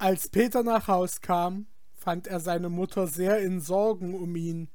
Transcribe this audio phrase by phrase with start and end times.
[0.00, 4.70] Als Peter nach Haus kam, fand er seine Mutter sehr in Sorgen um ihn,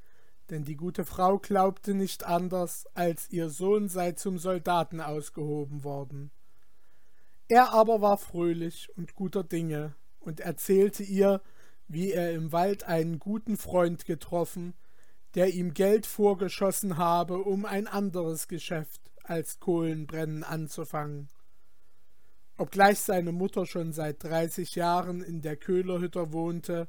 [0.49, 6.29] denn die gute Frau glaubte nicht anders, als ihr Sohn sei zum Soldaten ausgehoben worden.
[7.47, 11.41] Er aber war fröhlich und guter Dinge und erzählte ihr,
[11.87, 14.73] wie er im Wald einen guten Freund getroffen,
[15.35, 21.29] der ihm Geld vorgeschossen habe, um ein anderes Geschäft als Kohlenbrennen anzufangen.
[22.57, 26.87] Obgleich seine Mutter schon seit dreißig Jahren in der Köhlerhütte wohnte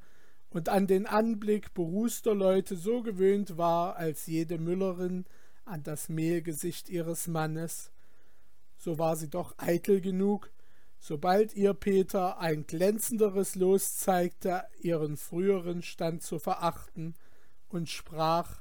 [0.51, 5.25] und an den Anblick berußter Leute so gewöhnt war als jede Müllerin
[5.65, 7.91] an das Mehlgesicht ihres Mannes,
[8.77, 10.51] so war sie doch eitel genug,
[10.99, 17.15] sobald ihr Peter ein glänzenderes Los zeigte, ihren früheren Stand zu verachten
[17.69, 18.61] und sprach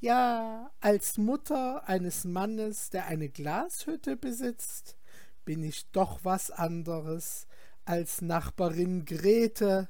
[0.00, 4.96] Ja, als Mutter eines Mannes, der eine Glashütte besitzt,
[5.44, 7.46] bin ich doch was anderes
[7.84, 9.88] als Nachbarin Grete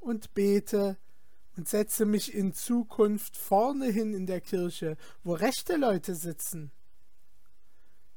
[0.00, 0.96] und bete
[1.56, 6.72] und setze mich in Zukunft vorne hin in der Kirche, wo rechte Leute sitzen.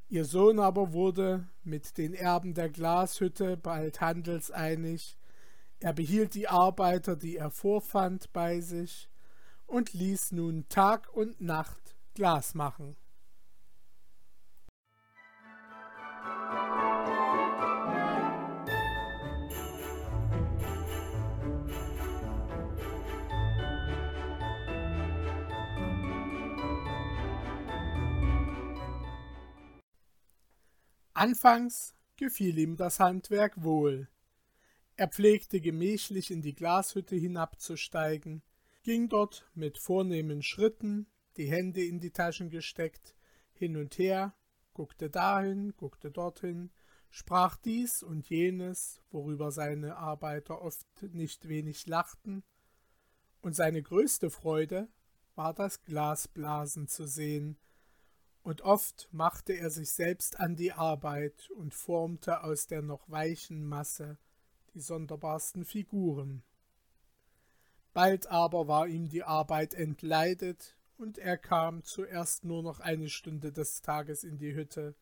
[0.08, 5.18] Ihr Sohn aber wurde mit den Erben der Glashütte bald handelseinig,
[5.80, 9.08] er behielt die Arbeiter, die er vorfand, bei sich
[9.66, 12.96] und ließ nun Tag und Nacht Glas machen.
[31.18, 34.06] Anfangs gefiel ihm das Handwerk wohl.
[34.94, 38.40] Er pflegte gemächlich in die Glashütte hinabzusteigen,
[38.84, 43.16] ging dort mit vornehmen Schritten, die Hände in die Taschen gesteckt,
[43.52, 44.32] hin und her,
[44.74, 46.70] guckte dahin, guckte dorthin,
[47.10, 52.44] sprach dies und jenes, worüber seine Arbeiter oft nicht wenig lachten,
[53.40, 54.86] und seine größte Freude
[55.34, 57.58] war das Glasblasen zu sehen,
[58.48, 63.62] und oft machte er sich selbst an die Arbeit und formte aus der noch weichen
[63.62, 64.16] Masse
[64.72, 66.42] die sonderbarsten Figuren.
[67.92, 73.52] Bald aber war ihm die Arbeit entleidet, und er kam zuerst nur noch eine Stunde
[73.52, 74.94] des Tages in die Hütte,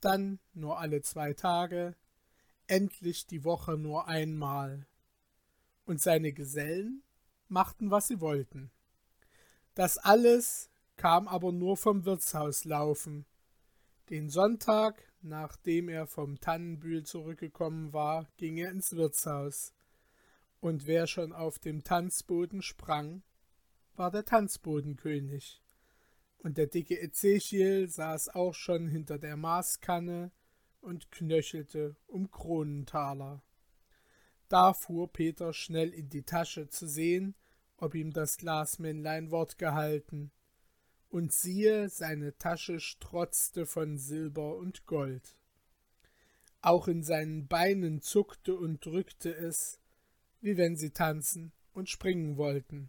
[0.00, 1.96] dann nur alle zwei Tage,
[2.68, 4.86] endlich die Woche nur einmal.
[5.84, 7.02] Und seine Gesellen
[7.48, 8.70] machten, was sie wollten.
[9.74, 10.71] Das alles
[11.02, 13.26] kam aber nur vom Wirtshaus laufen.
[14.08, 19.74] Den Sonntag, nachdem er vom Tannenbühl zurückgekommen war, ging er ins Wirtshaus.
[20.60, 23.24] Und wer schon auf dem Tanzboden sprang,
[23.96, 25.60] war der Tanzbodenkönig.
[26.38, 30.30] Und der dicke Ezechiel saß auch schon hinter der Maßkanne
[30.80, 33.42] und knöchelte um Kronentaler.
[34.48, 37.34] Da fuhr Peter schnell in die Tasche zu sehen,
[37.76, 40.30] ob ihm das Glasmännlein Wort gehalten
[41.12, 45.36] und siehe, seine Tasche strotzte von Silber und Gold.
[46.62, 49.78] Auch in seinen Beinen zuckte und drückte es,
[50.40, 52.88] wie wenn sie tanzen und springen wollten.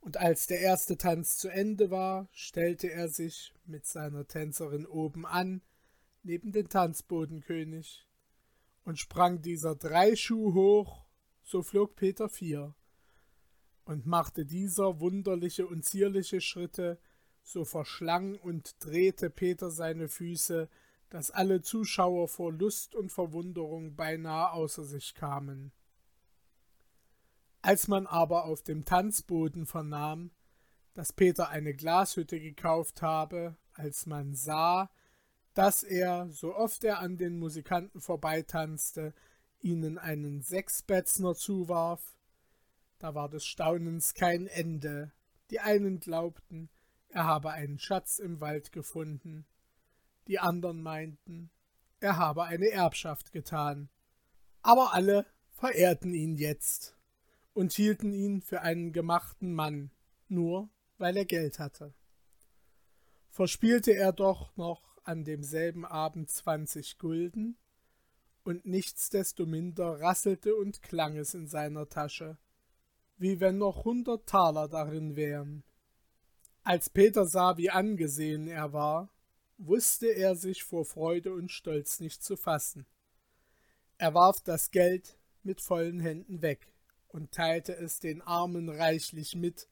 [0.00, 5.24] Und als der erste Tanz zu Ende war, stellte er sich mit seiner Tänzerin oben
[5.24, 5.62] an,
[6.22, 8.06] neben den Tanzbodenkönig,
[8.84, 11.06] und sprang dieser drei Schuh hoch,
[11.42, 12.74] so flog Peter vier,
[13.84, 16.98] und machte dieser wunderliche und zierliche Schritte,
[17.52, 20.68] so verschlang und drehte Peter seine Füße,
[21.08, 25.72] dass alle Zuschauer vor Lust und Verwunderung beinahe außer sich kamen.
[27.62, 30.30] Als man aber auf dem Tanzboden vernahm,
[30.94, 34.90] dass Peter eine Glashütte gekauft habe, als man sah,
[35.54, 39.12] dass er, so oft er an den Musikanten vorbeitanzte,
[39.60, 42.16] ihnen einen Sechsbätzner zuwarf,
[42.98, 45.12] da war des Staunens kein Ende.
[45.50, 46.70] Die einen glaubten,
[47.10, 49.46] er habe einen Schatz im Wald gefunden.
[50.26, 51.50] Die anderen meinten,
[52.00, 53.88] er habe eine Erbschaft getan.
[54.62, 56.96] Aber alle verehrten ihn jetzt
[57.52, 59.90] und hielten ihn für einen gemachten Mann,
[60.28, 61.94] nur weil er Geld hatte.
[63.28, 67.56] Verspielte er doch noch an demselben Abend zwanzig Gulden,
[68.42, 72.38] und nichtsdestominder rasselte und klang es in seiner Tasche,
[73.18, 75.62] wie wenn noch hundert Taler darin wären.
[76.70, 79.10] Als Peter sah, wie angesehen er war,
[79.58, 82.86] wusste er sich vor Freude und Stolz nicht zu fassen.
[83.98, 86.72] Er warf das Geld mit vollen Händen weg
[87.08, 89.68] und teilte es den Armen reichlich mit,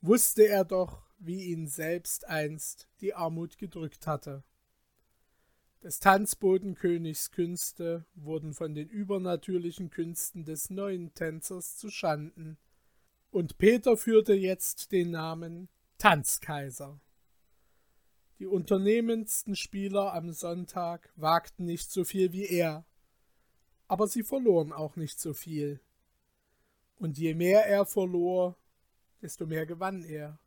[0.00, 4.42] wusste er doch, wie ihn selbst einst die Armut gedrückt hatte.
[5.84, 12.58] Des Tanzbodenkönigs Künste wurden von den übernatürlichen Künsten des neuen Tänzers zu Schanden,
[13.30, 15.68] und Peter führte jetzt den Namen
[16.02, 17.00] Tanzkaiser.
[18.40, 22.84] Die unternehmendsten Spieler am Sonntag wagten nicht so viel wie er,
[23.86, 25.80] aber sie verloren auch nicht so viel.
[26.96, 28.56] Und je mehr er verlor,
[29.20, 30.40] desto mehr gewann er.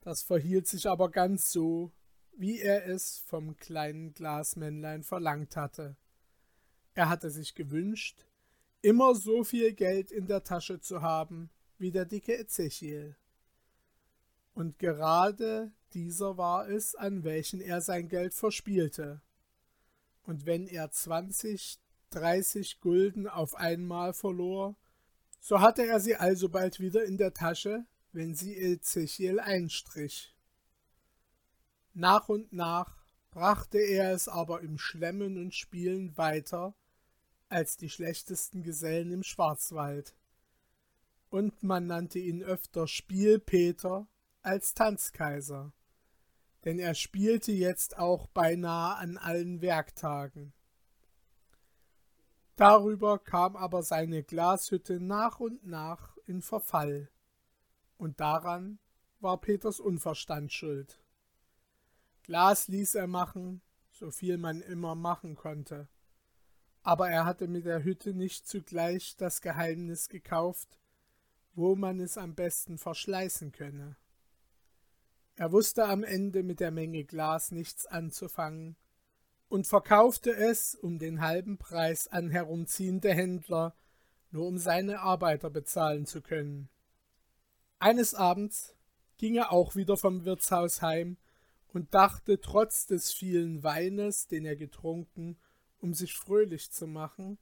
[0.00, 1.90] Das verhielt sich aber ganz so,
[2.30, 5.96] wie er es vom kleinen Glasmännlein verlangt hatte.
[6.94, 8.28] Er hatte sich gewünscht,
[8.80, 13.16] immer so viel Geld in der Tasche zu haben wie der dicke Ezechiel.
[14.56, 19.20] Und gerade dieser war es, an welchen er sein Geld verspielte.
[20.22, 24.74] Und wenn er zwanzig, dreißig Gulden auf einmal verlor,
[25.40, 30.34] so hatte er sie alsobald wieder in der Tasche, wenn sie Ezechiel einstrich.
[31.92, 36.74] Nach und nach brachte er es aber im Schlemmen und Spielen weiter
[37.50, 40.16] als die schlechtesten Gesellen im Schwarzwald.
[41.28, 44.08] Und man nannte ihn öfter Spielpeter
[44.46, 45.72] als Tanzkaiser,
[46.64, 50.52] denn er spielte jetzt auch beinahe an allen Werktagen.
[52.54, 57.10] Darüber kam aber seine Glashütte nach und nach in Verfall,
[57.98, 58.78] und daran
[59.18, 61.02] war Peters Unverstand schuld.
[62.22, 65.88] Glas ließ er machen, so viel man immer machen konnte,
[66.82, 70.78] aber er hatte mit der Hütte nicht zugleich das Geheimnis gekauft,
[71.54, 73.96] wo man es am besten verschleißen könne.
[75.36, 78.74] Er wusste am Ende mit der Menge Glas nichts anzufangen
[79.48, 83.76] und verkaufte es um den halben Preis an herumziehende Händler,
[84.30, 86.70] nur um seine Arbeiter bezahlen zu können.
[87.78, 88.74] Eines Abends
[89.18, 91.18] ging er auch wieder vom Wirtshaus heim
[91.68, 95.36] und dachte trotz des vielen Weines, den er getrunken,
[95.78, 97.38] um sich fröhlich zu machen,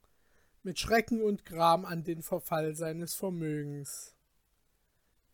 [0.64, 4.13] mit Schrecken und Gram an den Verfall seines Vermögens.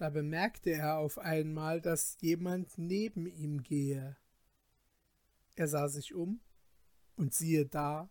[0.01, 4.17] Da bemerkte er auf einmal, dass jemand neben ihm gehe.
[5.57, 6.41] Er sah sich um,
[7.17, 8.09] und siehe da,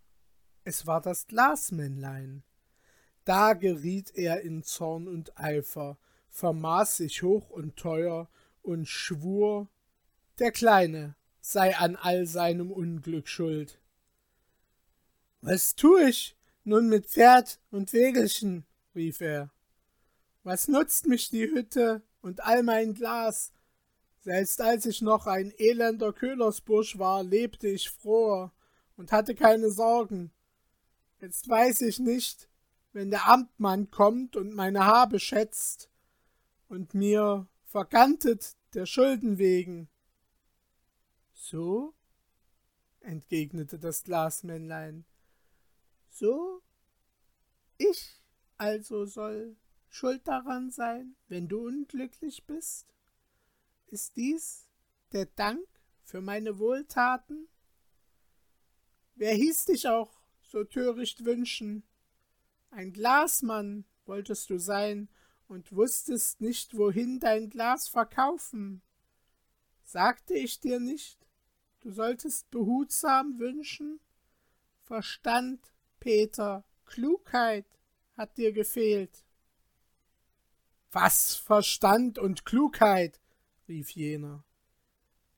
[0.63, 2.44] es war das Glasmännlein.
[3.25, 5.97] Da geriet er in Zorn und Eifer,
[6.30, 8.30] vermaß sich hoch und teuer
[8.62, 9.68] und schwur,
[10.38, 13.81] der Kleine sei an all seinem Unglück schuld.
[15.42, 18.68] Was tu ich nun mit Pferd und Wägelchen?
[18.94, 19.50] rief er.
[20.44, 23.51] Was nutzt mich die Hütte und all mein Glas?
[24.21, 28.53] Selbst als ich noch ein elender Köhlersbursch war, lebte ich froher
[28.97, 30.31] und hatte keine Sorgen.
[31.21, 32.50] Jetzt weiß ich nicht,
[32.94, 35.89] wenn der Amtmann kommt und meine Habe schätzt
[36.68, 39.89] und mir vergantet der Schulden wegen.
[41.33, 41.94] So?
[43.01, 45.06] entgegnete das Glasmännlein.
[46.09, 46.62] So?
[47.77, 48.21] Ich
[48.57, 49.56] also soll
[49.89, 52.88] schuld daran sein, wenn du unglücklich bist?
[53.88, 54.68] Ist dies
[55.12, 55.68] der Dank
[56.03, 57.47] für meine Wohltaten?
[59.15, 61.83] Wer hieß dich auch so töricht wünschen?
[62.71, 65.09] Ein Glasmann wolltest du sein
[65.47, 68.81] und wusstest nicht, wohin dein Glas verkaufen.
[69.83, 71.27] Sagte ich dir nicht,
[71.80, 74.00] du solltest behutsam wünschen?
[74.81, 77.65] Verstand, Peter, Klugheit
[78.13, 79.25] hat dir gefehlt.
[80.91, 83.19] Was Verstand und Klugheit,
[83.67, 84.43] rief jener.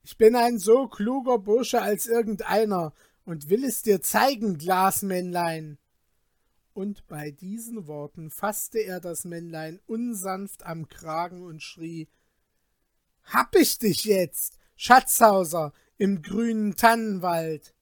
[0.04, 2.94] Ich bin ein so kluger Bursche als irgendeiner
[3.26, 5.78] und will es dir zeigen, Glasmännlein.
[6.74, 12.08] Und bei diesen Worten fasste er das Männlein unsanft am Kragen und schrie
[13.24, 17.76] Hab ich dich jetzt, Schatzhauser, im grünen Tannenwald.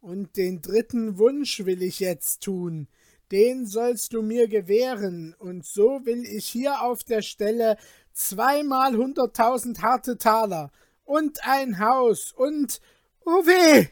[0.00, 2.88] Und den dritten Wunsch will ich jetzt tun,
[3.32, 7.78] den sollst du mir gewähren, und so will ich hier auf der Stelle
[8.12, 10.70] zweimal hunderttausend harte Taler
[11.04, 12.80] und ein Haus und
[13.24, 13.88] oh weh!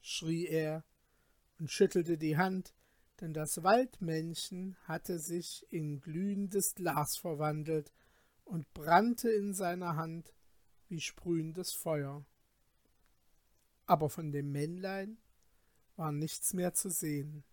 [0.00, 0.82] schrie er
[1.58, 2.74] und schüttelte die Hand,
[3.20, 7.92] denn das Waldmännchen hatte sich in glühendes Glas verwandelt
[8.44, 10.32] und brannte in seiner Hand
[10.88, 12.24] wie sprühendes Feuer.
[13.84, 15.18] Aber von dem Männlein
[15.96, 17.44] war nichts mehr zu sehen.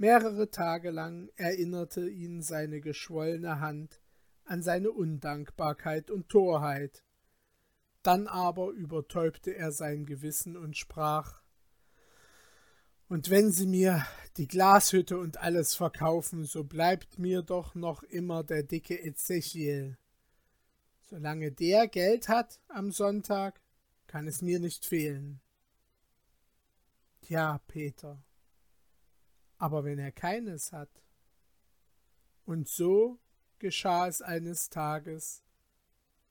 [0.00, 4.00] Mehrere Tage lang erinnerte ihn seine geschwollene Hand
[4.46, 7.04] an seine Undankbarkeit und Torheit.
[8.02, 11.42] Dann aber übertäubte er sein Gewissen und sprach
[13.08, 14.06] Und wenn sie mir
[14.38, 19.98] die Glashütte und alles verkaufen, so bleibt mir doch noch immer der dicke Ezechiel.
[21.02, 23.60] Solange der Geld hat am Sonntag,
[24.06, 25.42] kann es mir nicht fehlen.
[27.28, 28.24] Ja, Peter.
[29.60, 30.88] Aber wenn er keines hat?
[32.46, 33.20] Und so
[33.58, 35.42] geschah es eines Tages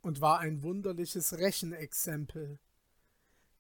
[0.02, 2.60] und war ein wunderliches Rechenexempel.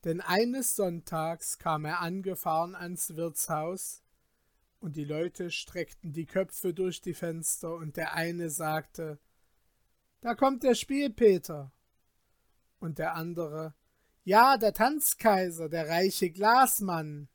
[0.03, 4.03] Denn eines Sonntags kam er angefahren ans Wirtshaus,
[4.79, 9.19] und die Leute streckten die Köpfe durch die Fenster, und der eine sagte
[10.21, 11.71] Da kommt der Spielpeter.
[12.79, 13.75] Und der andere
[14.23, 17.29] Ja, der Tanzkaiser, der reiche Glasmann.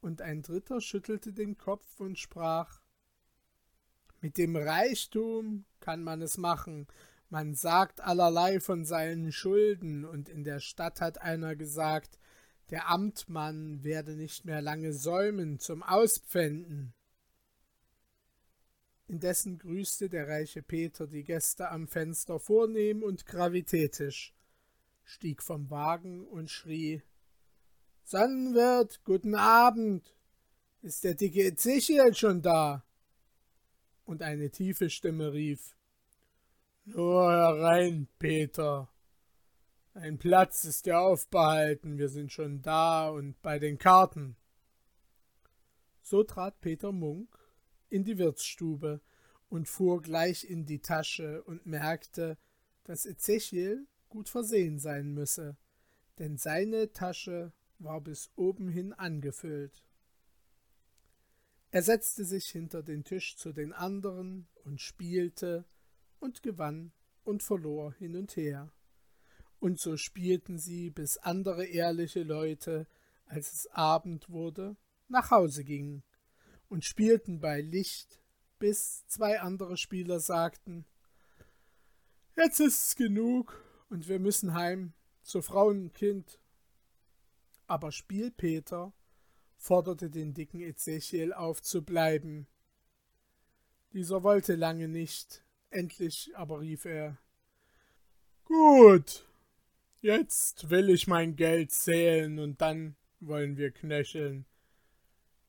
[0.00, 2.80] Und ein dritter schüttelte den Kopf und sprach
[4.20, 6.86] Mit dem Reichtum kann man es machen,
[7.28, 12.18] man sagt allerlei von seinen Schulden, und in der Stadt hat einer gesagt,
[12.70, 16.94] der Amtmann werde nicht mehr lange säumen zum Auspfänden.
[19.08, 24.34] Indessen grüßte der reiche Peter die Gäste am Fenster vornehm und gravitätisch,
[25.04, 27.02] stieg vom Wagen und schrie
[28.08, 30.14] Sonnenwirt, guten Abend.
[30.80, 32.84] Ist der dicke Ezechiel schon da?
[34.04, 35.76] Und eine tiefe Stimme rief
[36.84, 38.88] nur herein, Peter.
[39.92, 44.36] Ein Platz ist dir aufbehalten, wir sind schon da und bei den Karten.
[46.00, 47.36] So trat Peter Munk
[47.88, 49.00] in die Wirtsstube
[49.48, 52.38] und fuhr gleich in die Tasche und merkte,
[52.84, 55.56] dass Ezechiel gut versehen sein müsse,
[56.20, 59.82] denn seine Tasche war bis oben hin angefüllt.
[61.70, 65.64] Er setzte sich hinter den Tisch zu den anderen und spielte,
[66.18, 66.92] und gewann
[67.24, 68.72] und verlor hin und her.
[69.58, 72.86] Und so spielten sie, bis andere ehrliche Leute,
[73.26, 74.76] als es Abend wurde,
[75.08, 76.02] nach Hause gingen
[76.68, 78.20] und spielten bei Licht,
[78.58, 80.86] bis zwei andere Spieler sagten
[82.36, 84.92] Jetzt ist's genug und wir müssen heim
[85.22, 86.38] zur Frau und Kind.
[87.66, 88.92] Aber Spielpeter
[89.56, 92.46] forderte den dicken Ezechiel auf zu bleiben.
[93.92, 97.18] Dieser wollte lange nicht, Endlich aber rief er
[98.44, 99.26] Gut,
[100.00, 104.46] jetzt will ich mein Geld zählen und dann wollen wir knöcheln.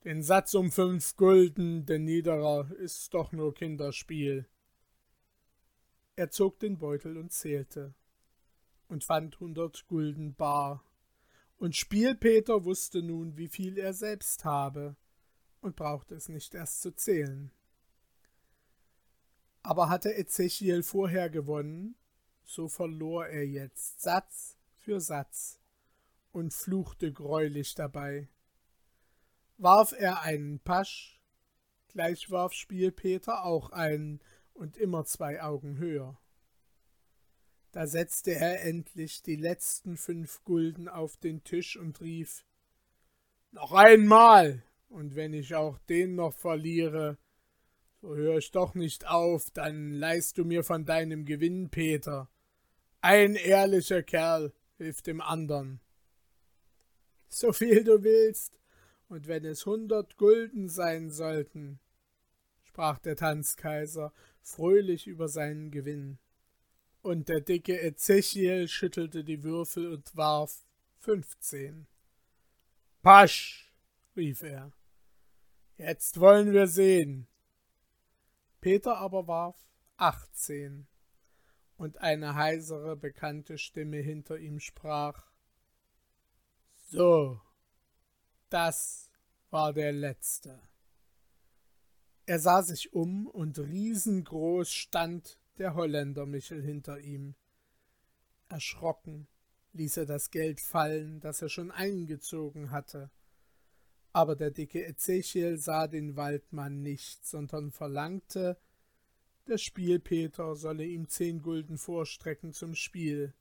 [0.04, 4.48] Den Satz um fünf Gulden, den niederer, ist doch nur Kinderspiel.
[6.16, 7.94] Er zog den Beutel und zählte
[8.88, 10.84] und fand hundert Gulden bar.
[11.58, 14.96] Und Spielpeter wusste nun, wie viel er selbst habe
[15.60, 17.52] und brauchte es nicht erst zu zählen.
[19.64, 21.96] Aber hatte Ezechiel vorher gewonnen,
[22.44, 25.60] so verlor er jetzt Satz für Satz
[26.32, 28.30] und fluchte greulich dabei.
[29.58, 31.20] Warf er einen Pasch,
[31.88, 34.22] gleich warf Spielpeter auch einen
[34.54, 36.20] und immer zwei Augen höher.
[37.72, 42.46] Da setzte er endlich die letzten fünf Gulden auf den Tisch und rief
[43.52, 47.18] Noch einmal, und wenn ich auch den noch verliere,
[48.02, 52.30] so hör ich doch nicht auf, dann leist du mir von deinem Gewinn, Peter.
[53.02, 55.82] Ein ehrlicher Kerl hilft dem andern.
[57.28, 58.60] So viel du willst,
[59.10, 61.80] und wenn es hundert Gulden sein sollten,
[62.64, 66.20] sprach der Tanzkaiser fröhlich über seinen Gewinn.
[67.08, 70.66] Und der dicke Ezechiel schüttelte die Würfel und warf
[70.98, 71.88] fünfzehn.
[73.02, 73.74] Pasch,
[74.18, 74.74] rief er.
[75.78, 77.30] Jetzt wollen wir sehen,
[78.60, 79.56] Peter aber warf
[79.96, 80.86] achtzehn,
[81.78, 85.32] und eine heisere, bekannte Stimme hinter ihm sprach
[86.90, 87.40] So,
[88.50, 89.14] das
[89.50, 90.62] war der letzte.
[92.26, 97.36] Er sah sich um, und riesengroß stand der Holländer Michel hinter ihm.
[98.50, 99.28] Erschrocken
[99.74, 103.12] ließ er das Geld fallen, das er schon eingezogen hatte.
[104.14, 108.58] Aber der dicke Ezechiel sah den Waldmann nicht, sondern verlangte,
[109.48, 113.34] der Spielpeter solle ihm zehn Gulden vorstrecken zum Spiel.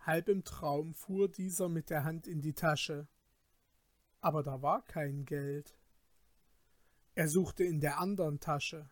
[0.00, 3.06] Halb im Traum fuhr dieser mit der Hand in die Tasche.
[4.20, 5.76] Aber da war kein Geld.
[7.14, 8.90] Er suchte in der anderen Tasche,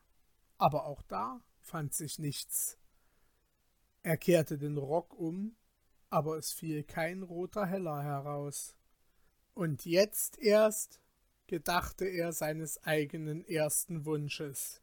[0.62, 2.78] aber auch da fand sich nichts.
[4.04, 5.57] Er kehrte den Rock um,
[6.09, 8.76] aber es fiel kein roter Heller heraus.
[9.54, 11.00] Und jetzt erst
[11.49, 14.81] gedachte er seines eigenen ersten Wunsches,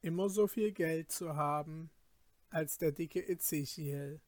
[0.00, 1.90] immer so viel Geld zu haben
[2.48, 4.22] als der dicke Ezechiel.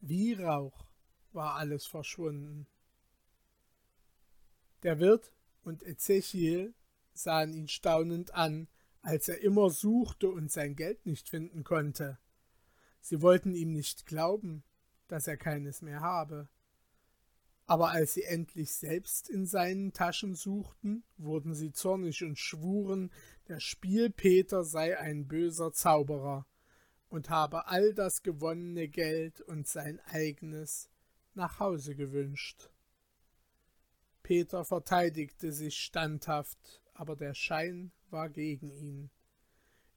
[0.00, 0.86] Wie Rauch
[1.32, 2.66] war alles verschwunden.
[4.82, 5.30] Der Wirt
[5.62, 6.72] und Ezechiel
[7.12, 8.66] sahen ihn staunend an,
[9.04, 12.18] als er immer suchte und sein Geld nicht finden konnte.
[13.00, 14.64] Sie wollten ihm nicht glauben,
[15.08, 16.48] dass er keines mehr habe
[17.66, 23.10] Aber als sie endlich selbst in seinen Taschen suchten, wurden sie zornig und schwuren,
[23.48, 26.46] der Spielpeter sei ein böser Zauberer
[27.08, 30.90] und habe all das gewonnene Geld und sein eigenes
[31.32, 32.70] nach Hause gewünscht.
[34.22, 39.10] Peter verteidigte sich standhaft, aber der Schein war gegen ihn.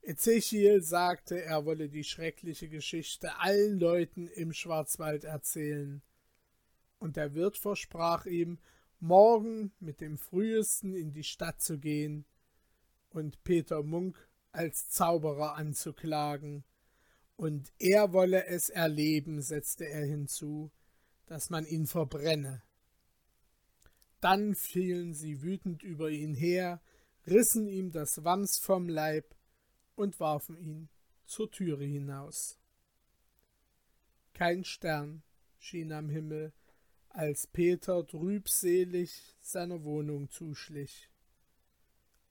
[0.02, 6.02] Ezechiel sagte, er wolle die schreckliche Geschichte allen Leuten im Schwarzwald erzählen.
[6.98, 8.58] Und der Wirt versprach ihm,
[9.00, 12.26] morgen mit dem frühesten in die Stadt zu gehen
[13.10, 16.64] und Peter Munk als Zauberer anzuklagen.
[17.36, 20.72] Und er wolle es erleben, setzte er hinzu,
[21.28, 22.64] dass man ihn verbrenne.
[24.22, 26.82] Dann fielen sie wütend über ihn her,
[27.28, 29.36] rissen ihm das Wams vom Leib
[29.96, 30.90] und warfen ihn
[31.26, 32.58] zur Türe hinaus.
[34.34, 35.24] Kein Stern
[35.60, 36.54] schien am Himmel,
[37.10, 41.10] als Peter trübselig seiner Wohnung zuschlich.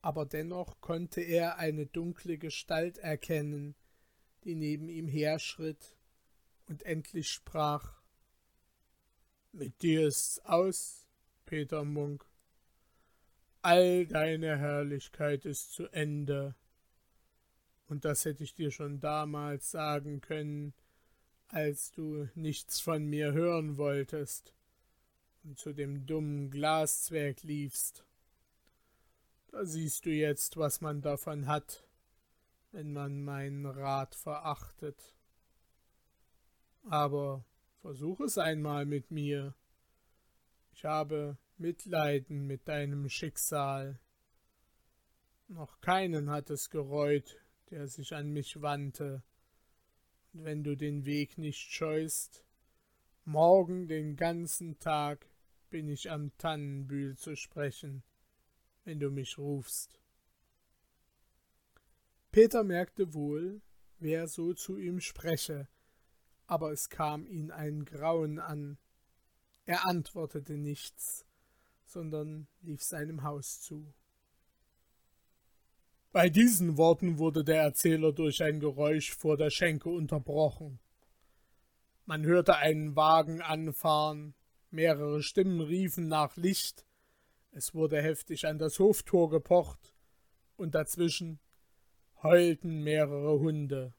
[0.01, 3.75] Aber dennoch konnte er eine dunkle Gestalt erkennen,
[4.45, 5.97] die neben ihm herschritt
[6.69, 8.01] und endlich sprach
[9.51, 11.09] Mit dir ist's aus,
[11.45, 12.25] Peter Munk.
[13.67, 16.55] All deine Herrlichkeit ist zu Ende.
[17.89, 20.73] Und das hätte ich dir schon damals sagen können,
[21.49, 24.55] als du nichts von mir hören wolltest
[25.43, 28.07] und zu dem dummen Glaszwerg liefst.
[29.49, 31.89] Da siehst du jetzt, was man davon hat,
[32.71, 35.17] wenn man meinen Rat verachtet.
[36.85, 37.45] Aber
[37.81, 39.57] versuch es einmal mit mir.
[40.73, 43.99] Ich habe Mitleiden mit deinem Schicksal.
[45.49, 47.39] Noch keinen hat es gereut,
[47.71, 49.23] der sich an mich wandte.
[50.33, 52.45] Und wenn du den Weg nicht scheust,
[53.25, 55.31] morgen den ganzen Tag
[55.71, 58.03] bin ich am Tannenbühl zu sprechen,
[58.85, 60.01] wenn du mich rufst.
[62.31, 63.63] Peter merkte wohl,
[63.99, 65.69] wer so zu ihm spreche,
[66.47, 68.79] aber es kam ihn ein Grauen an.
[69.65, 71.26] Er antwortete nichts,
[71.87, 73.95] sondern lief seinem Haus zu.
[76.13, 80.79] Bei diesen Worten wurde der Erzähler durch ein Geräusch vor der Schenke unterbrochen.
[82.05, 84.35] Man hörte einen Wagen anfahren,
[84.71, 86.87] mehrere Stimmen riefen nach Licht,
[87.53, 89.95] es wurde heftig an das Hoftor gepocht,
[90.57, 91.39] und dazwischen
[92.23, 93.95] heulten mehrere Hunde.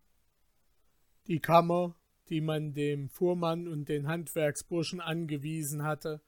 [1.28, 1.95] Die Kammer,
[2.30, 6.21] die man dem Fuhrmann und den Handwerksburschen angewiesen hatte,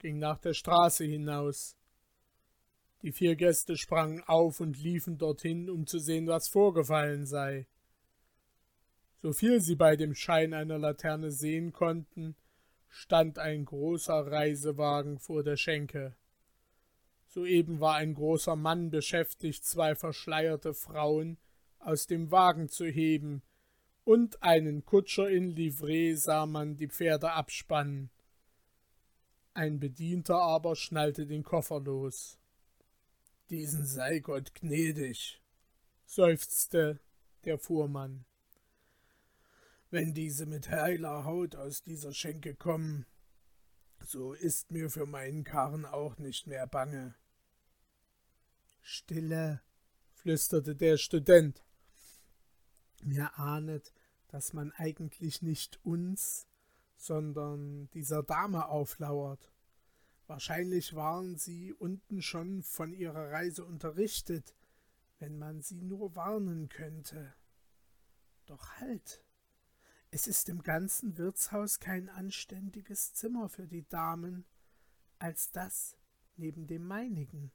[0.00, 1.76] ging nach der Straße hinaus.
[3.02, 7.66] Die vier Gäste sprangen auf und liefen dorthin, um zu sehen, was vorgefallen sei.
[9.22, 12.36] Soviel sie bei dem Schein einer Laterne sehen konnten,
[12.88, 16.16] stand ein großer Reisewagen vor der Schenke.
[17.26, 21.38] Soeben war ein großer Mann beschäftigt, zwei verschleierte Frauen
[21.78, 23.42] aus dem Wagen zu heben,
[24.04, 28.10] und einen Kutscher in Livree sah man die Pferde abspannen.
[29.60, 32.38] Ein Bedienter aber schnallte den Koffer los.
[33.50, 35.42] Diesen sei Gott gnädig,
[36.06, 36.98] seufzte
[37.44, 38.24] der Fuhrmann.
[39.90, 43.04] Wenn diese mit heiler Haut aus dieser Schenke kommen,
[44.02, 47.14] so ist mir für meinen Karren auch nicht mehr bange.
[48.80, 49.60] Stille,
[50.14, 51.62] flüsterte der Student.
[53.02, 53.92] Mir ahnet,
[54.28, 56.46] dass man eigentlich nicht uns,
[57.00, 59.50] sondern dieser Dame auflauert.
[60.26, 64.54] Wahrscheinlich waren sie unten schon von ihrer Reise unterrichtet,
[65.18, 67.34] wenn man sie nur warnen könnte.
[68.44, 69.24] Doch halt.
[70.10, 74.44] Es ist im ganzen Wirtshaus kein anständiges Zimmer für die Damen
[75.18, 75.96] als das
[76.36, 77.50] neben dem meinigen.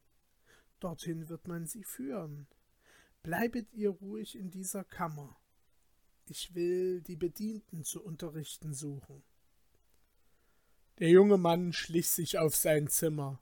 [0.80, 2.48] Dorthin wird man sie führen.
[3.22, 5.40] Bleibet ihr ruhig in dieser Kammer.
[6.26, 9.24] Ich will die Bedienten zu unterrichten suchen.
[11.00, 13.42] Der junge Mann schlich sich auf sein Zimmer,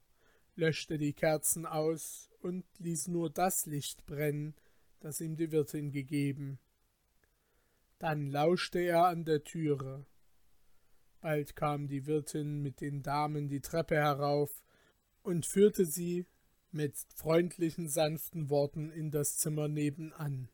[0.55, 4.55] löschte die Kerzen aus und ließ nur das Licht brennen,
[4.99, 6.57] das ihm die Wirtin gegeben.
[7.99, 10.07] Dann lauschte er an der Türe.
[11.21, 14.63] Bald kam die Wirtin mit den Damen die Treppe herauf
[15.21, 16.25] und führte sie
[16.71, 20.49] mit freundlichen, sanften Worten in das Zimmer nebenan.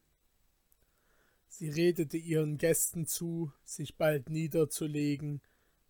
[1.47, 5.41] Sie redete ihren Gästen zu, sich bald niederzulegen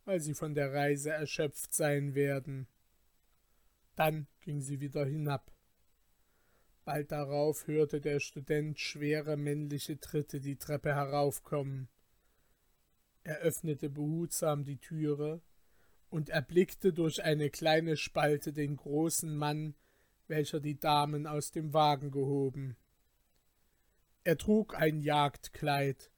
[0.09, 2.67] weil sie von der Reise erschöpft sein werden.
[3.95, 5.51] Dann ging sie wieder hinab.
[6.83, 11.89] Bald darauf hörte der Student schwere männliche Tritte die Treppe heraufkommen.
[13.23, 15.43] Er öffnete behutsam die Türe
[16.09, 19.75] und erblickte durch eine kleine Spalte den großen Mann,
[20.25, 22.77] welcher die Damen aus dem Wagen gehoben.
[24.23, 26.09] Er trug ein Jagdkleid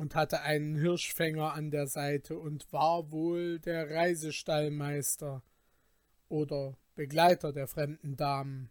[0.00, 5.42] und hatte einen Hirschfänger an der Seite und war wohl der Reisestallmeister
[6.30, 8.70] oder Begleiter der fremden Damen.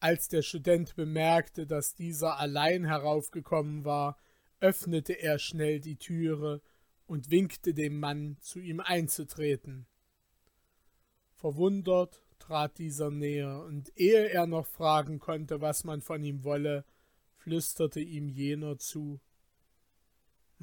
[0.00, 4.18] Als der Student bemerkte, dass dieser allein heraufgekommen war,
[4.58, 6.60] öffnete er schnell die Türe
[7.06, 9.86] und winkte dem Mann, zu ihm einzutreten.
[11.36, 16.84] Verwundert trat dieser näher, und ehe er noch fragen konnte, was man von ihm wolle,
[17.36, 19.20] flüsterte ihm jener zu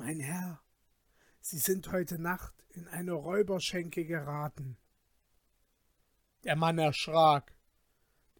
[0.04, 0.60] Mein Herr,
[1.42, 4.76] Sie sind heute Nacht in eine Räuberschenke geraten.
[6.44, 7.54] Der Mann erschrak,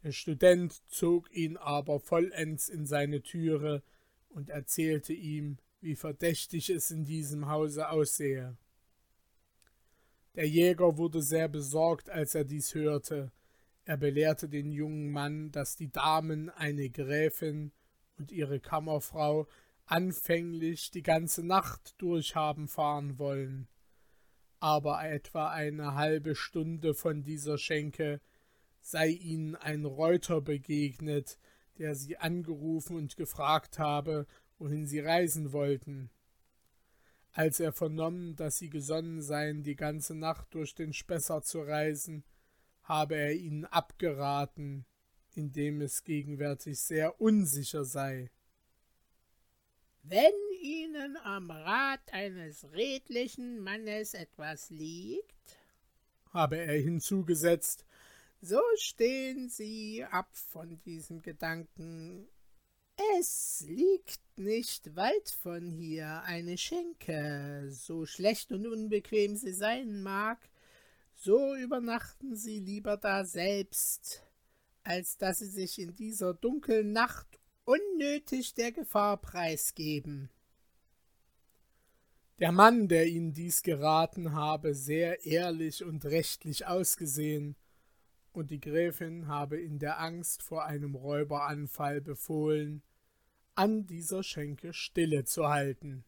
[0.02, 3.84] der Student zog ihn aber vollends in seine Türe
[4.30, 8.58] und erzählte ihm, wie verdächtig es in diesem Hause aussehe.
[10.34, 13.32] Der Jäger wurde sehr besorgt, als er dies hörte.
[13.86, 17.72] Er belehrte den jungen Mann, dass die Damen eine Gräfin
[18.18, 19.48] und ihre Kammerfrau
[19.86, 23.68] anfänglich die ganze Nacht durchhaben fahren wollen.
[24.60, 28.22] Aber etwa eine halbe Stunde von dieser Schenke
[28.82, 31.38] sei ihnen ein Reuter begegnet,
[31.78, 36.10] der sie angerufen und gefragt habe, wohin sie reisen wollten.
[37.34, 42.24] Als er vernommen, dass sie gesonnen seien, die ganze Nacht durch den Spessart zu reisen,
[42.84, 44.86] habe er ihnen abgeraten,
[45.34, 48.30] indem es gegenwärtig sehr unsicher sei.
[50.04, 55.58] Wenn Ihnen am Rat eines redlichen Mannes etwas liegt,
[56.32, 57.86] habe er hinzugesetzt,
[58.42, 62.28] so stehen Sie ab von diesem Gedanken,
[63.16, 70.50] es liegt nicht weit von hier eine Schenke, so schlecht und unbequem sie sein mag,
[71.16, 74.24] so übernachten Sie lieber da selbst,
[74.84, 80.30] als dass Sie sich in dieser dunklen Nacht unnötig der Gefahr preisgeben.
[82.40, 87.56] Der Mann, der ihnen dies geraten habe, sehr ehrlich und rechtlich ausgesehen,
[88.34, 92.82] und die Gräfin habe in der Angst vor einem Räuberanfall befohlen,
[93.56, 96.06] an dieser Schenke stille zu halten.